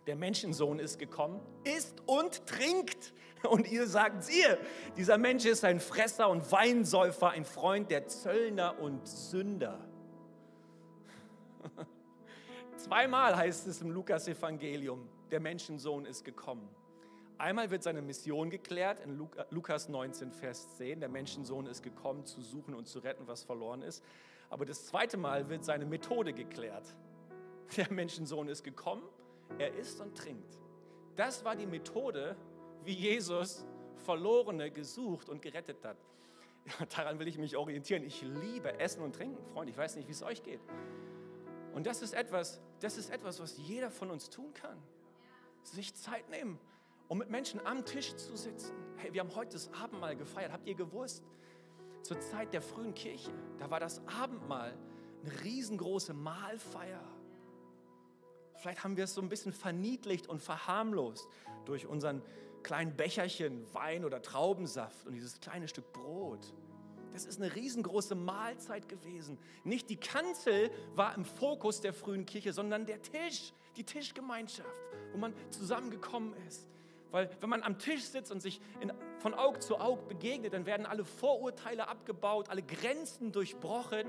[0.07, 3.13] der Menschensohn ist gekommen, isst und trinkt.
[3.49, 4.59] Und ihr sagt, siehe,
[4.97, 9.87] dieser Mensch ist ein Fresser und Weinsäufer, ein Freund der Zöllner und Sünder.
[12.77, 16.69] Zweimal heißt es im Lukas-Evangelium, der Menschensohn ist gekommen.
[17.37, 21.01] Einmal wird seine Mission geklärt in Lukas 19, Vers 10.
[21.01, 24.05] Der Menschensohn ist gekommen, zu suchen und zu retten, was verloren ist.
[24.51, 26.95] Aber das zweite Mal wird seine Methode geklärt.
[27.77, 29.03] Der Menschensohn ist gekommen,
[29.59, 30.59] er isst und trinkt.
[31.17, 32.37] Das war die Methode,
[32.85, 33.65] wie Jesus
[33.97, 35.97] Verlorene gesucht und gerettet hat.
[36.97, 38.03] Daran will ich mich orientieren.
[38.05, 39.71] Ich liebe Essen und Trinken, Freunde.
[39.71, 40.61] Ich weiß nicht, wie es euch geht.
[41.75, 44.79] Und das ist etwas, das ist etwas, was jeder von uns tun kann.
[45.63, 46.59] Sich Zeit nehmen,
[47.09, 48.75] um mit Menschen am Tisch zu sitzen.
[48.97, 50.53] Hey, wir haben heute das Abendmahl gefeiert.
[50.53, 51.25] Habt ihr gewusst?
[52.03, 54.77] Zur Zeit der frühen Kirche, da war das Abendmahl
[55.23, 57.03] eine riesengroße Mahlfeier.
[58.65, 61.29] Vielleicht haben wir es so ein bisschen verniedlicht und verharmlost
[61.67, 62.23] durch unseren
[62.63, 66.55] kleinen Becherchen Wein oder Traubensaft und dieses kleine Stück Brot.
[67.13, 69.37] Das ist eine riesengroße Mahlzeit gewesen.
[69.65, 74.81] Nicht die Kanzel war im Fokus der frühen Kirche, sondern der Tisch, die Tischgemeinschaft,
[75.13, 76.67] wo man zusammengekommen ist.
[77.11, 80.65] Weil wenn man am Tisch sitzt und sich in, von Aug zu Aug begegnet, dann
[80.65, 84.07] werden alle Vorurteile abgebaut, alle Grenzen durchbrochen.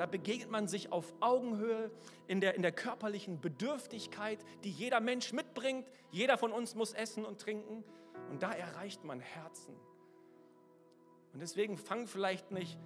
[0.00, 1.90] Da begegnet man sich auf Augenhöhe
[2.26, 5.86] in der, in der körperlichen Bedürftigkeit, die jeder Mensch mitbringt.
[6.10, 7.84] Jeder von uns muss essen und trinken.
[8.30, 9.76] Und da erreicht man Herzen.
[11.34, 12.78] Und deswegen fang vielleicht nicht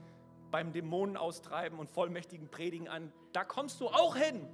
[0.50, 3.12] beim Dämonen austreiben und vollmächtigen Predigen an.
[3.32, 4.48] Da kommst du auch hin.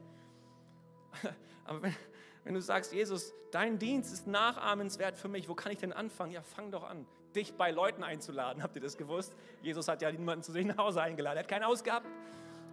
[1.64, 1.96] Aber wenn,
[2.44, 6.32] wenn du sagst, Jesus, dein Dienst ist nachahmenswert für mich, wo kann ich denn anfangen?
[6.32, 8.62] Ja, fang doch an, dich bei Leuten einzuladen.
[8.62, 9.34] Habt ihr das gewusst?
[9.62, 11.38] Jesus hat ja niemanden zu sich nach Hause eingeladen.
[11.38, 11.82] Er hat kein Haus.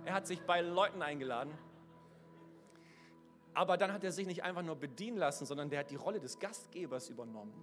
[0.08, 1.54] Er hat sich bei Leuten eingeladen.
[3.54, 6.22] Aber dann hat er sich nicht einfach nur bedienen lassen, sondern der hat die Rolle
[6.22, 7.54] des Gastgebers übernommen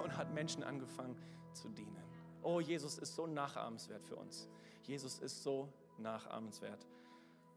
[0.00, 1.20] und hat Menschen angefangen
[1.52, 2.00] zu dienen.
[2.44, 4.48] Oh, Jesus ist so nachahmenswert für uns.
[4.84, 6.86] Jesus ist so nachahmenswert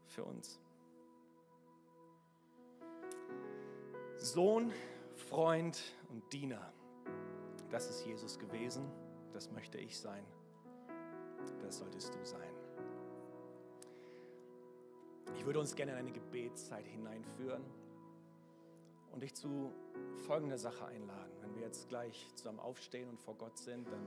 [0.06, 0.58] für uns.
[4.16, 4.72] Sohn,
[5.14, 6.72] Freund und Diener.
[7.70, 8.90] Das ist Jesus gewesen,
[9.32, 10.24] das möchte ich sein,
[11.60, 12.57] das solltest du sein.
[15.34, 17.64] Ich würde uns gerne in eine Gebetszeit hineinführen
[19.12, 19.72] und dich zu
[20.26, 21.32] folgender Sache einladen.
[21.40, 24.06] Wenn wir jetzt gleich zusammen aufstehen und vor Gott sind, dann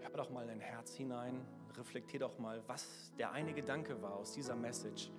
[0.00, 4.14] hör doch mal in dein Herz hinein, reflektier doch mal, was der eine Gedanke war
[4.16, 5.10] aus dieser Message,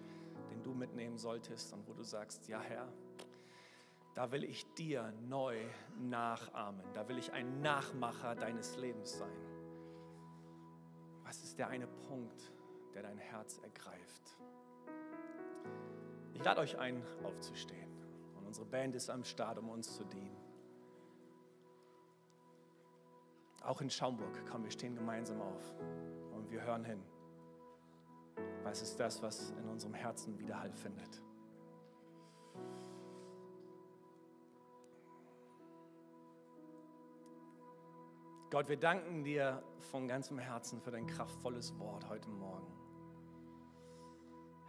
[0.50, 2.88] den du mitnehmen solltest und wo du sagst, ja Herr,
[4.16, 5.58] da will ich dir neu
[6.00, 6.82] nachahmen.
[6.94, 9.38] Da will ich ein Nachmacher deines Lebens sein.
[11.24, 12.52] Was ist der eine Punkt,
[12.96, 14.38] der dein Herz ergreift?
[16.38, 17.90] Ich lade euch ein, aufzustehen.
[18.38, 20.38] Und unsere Band ist am Start, um uns zu dienen.
[23.64, 25.74] Auch in Schaumburg, komm, wir stehen gemeinsam auf
[26.36, 27.02] und wir hören hin.
[28.64, 31.22] Was ist das, was in unserem Herzen Widerhall findet?
[38.52, 42.87] Gott, wir danken dir von ganzem Herzen für dein kraftvolles Wort heute Morgen.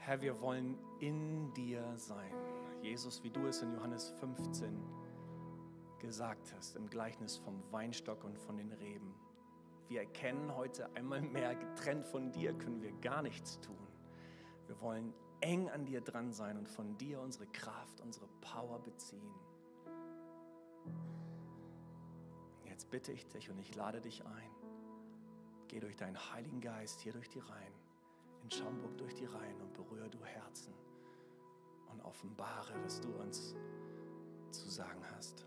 [0.08, 2.32] Herr, wir wollen in dir sein.
[2.80, 4.74] Jesus, wie du es in Johannes 15
[5.98, 9.14] gesagt hast, im Gleichnis vom Weinstock und von den Reben.
[9.88, 13.86] Wir erkennen heute einmal mehr, getrennt von dir können wir gar nichts tun.
[14.66, 19.34] Wir wollen eng an dir dran sein und von dir unsere Kraft, unsere Power beziehen.
[22.64, 24.50] jetzt bitte ich dich und ich lade dich ein.
[25.66, 27.74] Geh durch deinen Heiligen Geist hier durch die Reihen,
[28.48, 30.72] in Schaumburg durch die Reihen und berühre du Herzen
[31.92, 33.54] und offenbare, was du uns
[34.50, 35.44] zu sagen hast.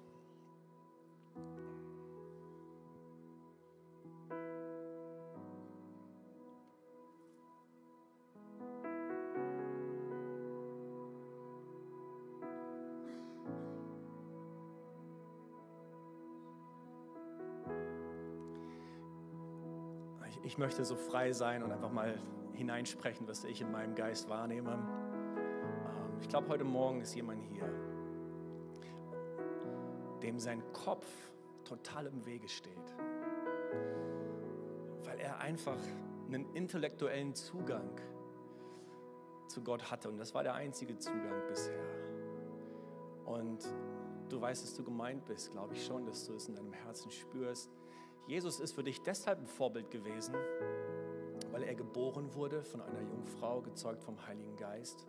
[20.43, 22.19] ich möchte so frei sein und einfach mal
[22.61, 24.73] hineinsprechen, was ich in meinem Geist wahrnehme.
[24.73, 27.67] Ähm, ich glaube, heute Morgen ist jemand hier,
[30.21, 31.07] dem sein Kopf
[31.65, 32.95] total im Wege steht,
[35.05, 35.79] weil er einfach
[36.27, 37.89] einen intellektuellen Zugang
[39.47, 41.83] zu Gott hatte und das war der einzige Zugang bisher.
[43.25, 43.59] Und
[44.29, 47.09] du weißt, dass du gemeint bist, glaube ich schon, dass du es in deinem Herzen
[47.09, 47.71] spürst
[48.27, 50.35] Jesus ist für dich deshalb ein Vorbild gewesen,
[51.51, 55.07] weil er geboren wurde von einer Jungfrau, gezeugt vom Heiligen Geist.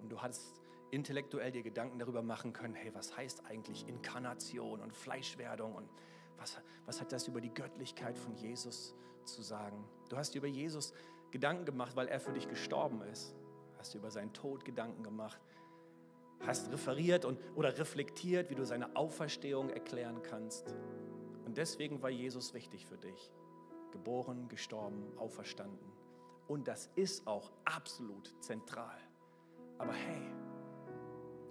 [0.00, 4.92] Und du hattest intellektuell dir Gedanken darüber machen können, hey, was heißt eigentlich Inkarnation und
[4.92, 5.88] Fleischwerdung und
[6.36, 8.94] was, was hat das über die Göttlichkeit von Jesus
[9.24, 9.84] zu sagen?
[10.08, 10.92] Du hast dir über Jesus
[11.30, 13.34] Gedanken gemacht, weil er für dich gestorben ist.
[13.78, 15.40] Hast dir über seinen Tod Gedanken gemacht.
[16.40, 20.74] hast referiert und, oder reflektiert, wie du seine Auferstehung erklären kannst.
[21.44, 23.30] Und deswegen war Jesus wichtig für dich.
[23.90, 25.92] Geboren, gestorben, auferstanden.
[26.48, 28.98] Und das ist auch absolut zentral.
[29.78, 30.22] Aber hey,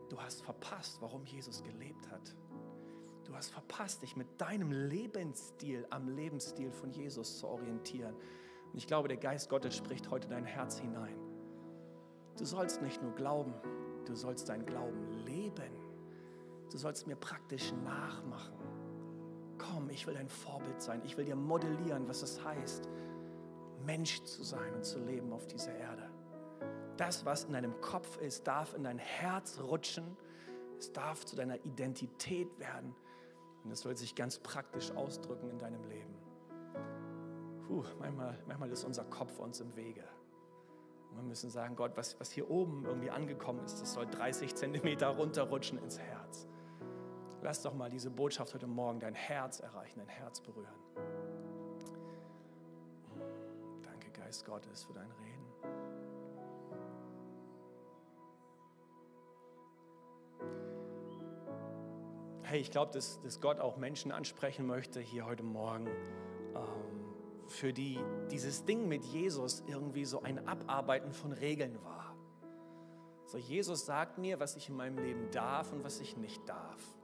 [0.10, 2.36] du hast verpasst, warum Jesus gelebt hat.
[3.26, 8.16] Du hast verpasst, dich mit deinem Lebensstil am Lebensstil von Jesus zu orientieren.
[8.72, 11.16] Und ich glaube, der Geist Gottes spricht heute dein Herz hinein.
[12.38, 13.54] Du sollst nicht nur glauben,
[14.06, 15.74] du sollst deinen Glauben leben.
[16.72, 18.69] Du sollst mir praktisch nachmachen.
[19.72, 21.02] Komm, ich will dein Vorbild sein.
[21.06, 22.90] Ich will dir modellieren, was es heißt,
[23.86, 26.10] Mensch zu sein und zu leben auf dieser Erde.
[26.98, 30.18] Das, was in deinem Kopf ist, darf in dein Herz rutschen.
[30.78, 32.96] Es darf zu deiner Identität werden.
[33.64, 36.16] Und es soll sich ganz praktisch ausdrücken in deinem Leben.
[37.68, 40.04] Puh, manchmal, manchmal ist unser Kopf uns im Wege.
[41.12, 44.56] Und wir müssen sagen, Gott, was, was hier oben irgendwie angekommen ist, das soll 30
[44.56, 46.49] Zentimeter runterrutschen ins Herz.
[47.42, 50.68] Lass doch mal diese Botschaft heute Morgen dein Herz erreichen, dein Herz berühren.
[53.82, 55.40] Danke, Geist Gottes, für dein Reden.
[62.44, 65.88] Hey, ich glaube, dass, dass Gott auch Menschen ansprechen möchte hier heute Morgen,
[66.56, 68.00] ähm, für die
[68.32, 72.16] dieses Ding mit Jesus irgendwie so ein Abarbeiten von Regeln war.
[73.26, 76.99] So, Jesus sagt mir, was ich in meinem Leben darf und was ich nicht darf.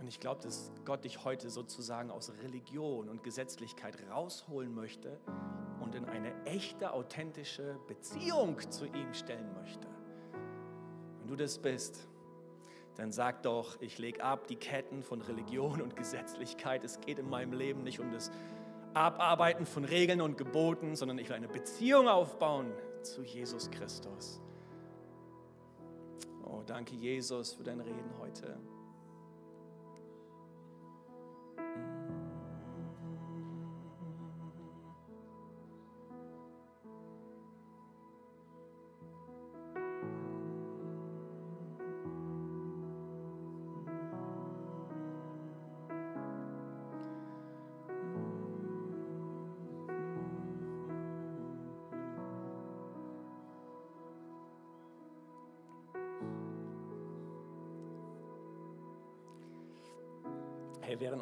[0.00, 5.20] Und ich glaube, dass Gott dich heute sozusagen aus Religion und Gesetzlichkeit rausholen möchte
[5.80, 9.86] und in eine echte, authentische Beziehung zu ihm stellen möchte.
[11.18, 12.08] Wenn du das bist,
[12.96, 16.82] dann sag doch, ich lege ab die Ketten von Religion und Gesetzlichkeit.
[16.82, 18.30] Es geht in meinem Leben nicht um das
[18.94, 22.72] Abarbeiten von Regeln und Geboten, sondern ich will eine Beziehung aufbauen
[23.02, 24.40] zu Jesus Christus.
[26.44, 28.58] Oh, danke Jesus für dein Reden heute.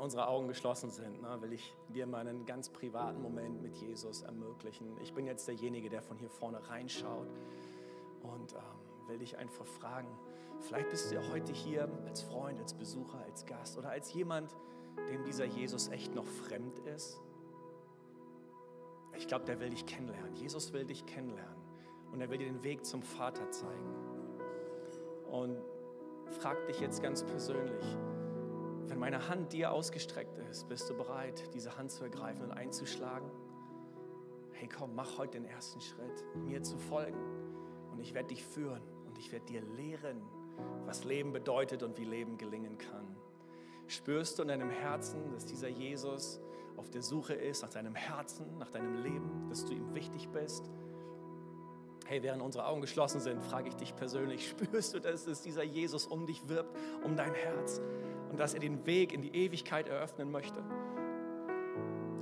[0.09, 4.22] Unsere Augen geschlossen sind, ne, will ich dir mal einen ganz privaten Moment mit Jesus
[4.22, 4.96] ermöglichen.
[5.02, 7.28] Ich bin jetzt derjenige, der von hier vorne reinschaut
[8.22, 10.09] und ähm, will dich einfach fragen,
[10.61, 14.56] vielleicht bist du ja heute hier als Freund, als Besucher, als Gast oder als jemand,
[15.11, 17.20] dem dieser Jesus echt noch fremd ist.
[19.14, 20.34] Ich glaube, der will dich kennenlernen.
[20.36, 21.61] Jesus will dich kennenlernen
[22.12, 23.94] und er will dir den Weg zum Vater zeigen.
[25.30, 25.59] Und
[26.40, 27.84] frag dich jetzt ganz persönlich,
[28.89, 33.30] wenn meine Hand dir ausgestreckt ist, bist du bereit, diese Hand zu ergreifen und einzuschlagen?
[34.53, 37.18] Hey, komm, mach heute den ersten Schritt, mir zu folgen.
[37.93, 40.22] Und ich werde dich führen und ich werde dir lehren,
[40.86, 43.16] was Leben bedeutet und wie Leben gelingen kann.
[43.86, 46.41] Spürst du in deinem Herzen, dass dieser Jesus
[46.76, 50.70] auf der Suche ist nach deinem Herzen, nach deinem Leben, dass du ihm wichtig bist?
[52.07, 55.62] Hey, während unsere Augen geschlossen sind, frage ich dich persönlich, spürst du, dass es dieser
[55.62, 57.80] Jesus um dich wirbt, um dein Herz
[58.30, 60.62] und dass er den Weg in die Ewigkeit eröffnen möchte?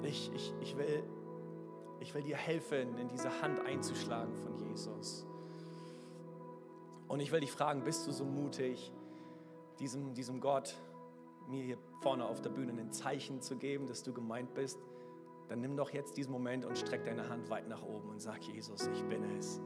[0.03, 1.03] Ich, ich, ich, will,
[2.01, 5.27] ich will dir helfen, in diese Hand einzuschlagen von Jesus.
[7.09, 8.93] Und ich will dich fragen, bist du so mutig,
[9.79, 10.77] diesem, diesem Gott
[11.49, 14.79] mir hier vorne auf der Bühne ein Zeichen zu geben, dass du gemeint bist?
[15.49, 18.43] Dann nimm doch jetzt diesen Moment und streck deine Hand weit nach oben und sag,
[18.43, 19.61] Jesus, ich bin es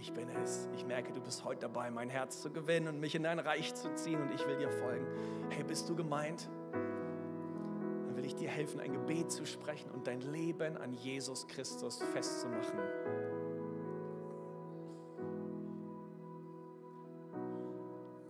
[0.00, 0.68] ich bin es.
[0.74, 3.74] Ich merke, du bist heute dabei, mein Herz zu gewinnen und mich in dein Reich
[3.74, 5.06] zu ziehen und ich will dir folgen.
[5.50, 6.48] Hey, bist du gemeint?
[6.72, 12.02] Dann will ich dir helfen, ein Gebet zu sprechen und dein Leben an Jesus Christus
[12.14, 12.78] festzumachen.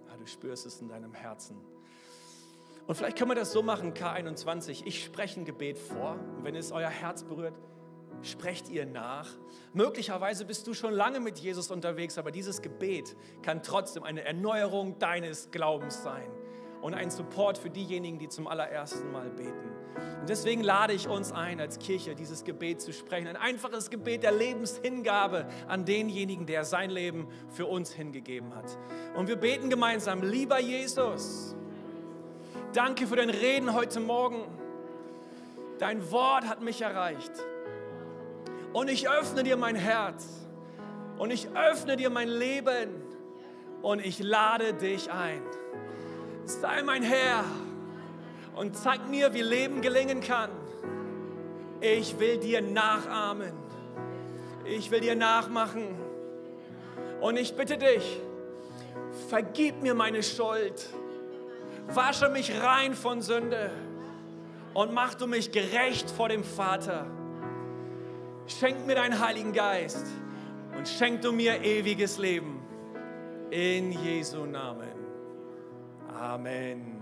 [0.08, 1.56] Ja, du spürst es in deinem Herzen.
[2.88, 4.82] Und vielleicht können wir das so machen, K21.
[4.84, 6.18] Ich spreche ein Gebet vor.
[6.36, 7.54] Und wenn es euer Herz berührt,
[8.22, 9.28] sprecht ihr nach.
[9.72, 14.98] Möglicherweise bist du schon lange mit Jesus unterwegs, aber dieses Gebet kann trotzdem eine Erneuerung
[14.98, 16.30] deines Glaubens sein
[16.82, 19.70] und ein Support für diejenigen, die zum allerersten Mal beten.
[20.20, 23.26] Und deswegen lade ich uns ein, als Kirche dieses Gebet zu sprechen.
[23.26, 28.78] Ein einfaches Gebet der Lebenshingabe an denjenigen, der sein Leben für uns hingegeben hat.
[29.14, 31.54] Und wir beten gemeinsam, lieber Jesus,
[32.72, 34.44] danke für dein Reden heute Morgen.
[35.78, 37.32] Dein Wort hat mich erreicht.
[38.72, 40.26] Und ich öffne dir mein Herz.
[41.18, 43.10] Und ich öffne dir mein Leben.
[43.82, 45.42] und ich lade dich ein.
[46.44, 47.44] Sei mein Herr
[48.56, 50.50] und zeig mir, wie Leben gelingen kann.
[51.80, 53.52] Ich will dir nachahmen.
[54.64, 55.98] Ich will dir nachmachen.
[57.20, 58.20] Und ich bitte dich,
[59.28, 60.88] vergib mir meine Schuld.
[61.88, 63.70] Wasche mich rein von Sünde
[64.74, 67.06] und mach du mich gerecht vor dem Vater.
[68.58, 70.06] Schenk mir deinen Heiligen Geist
[70.76, 72.60] und schenk du mir ewiges Leben.
[73.50, 74.90] In Jesu Namen.
[76.12, 76.98] Amen.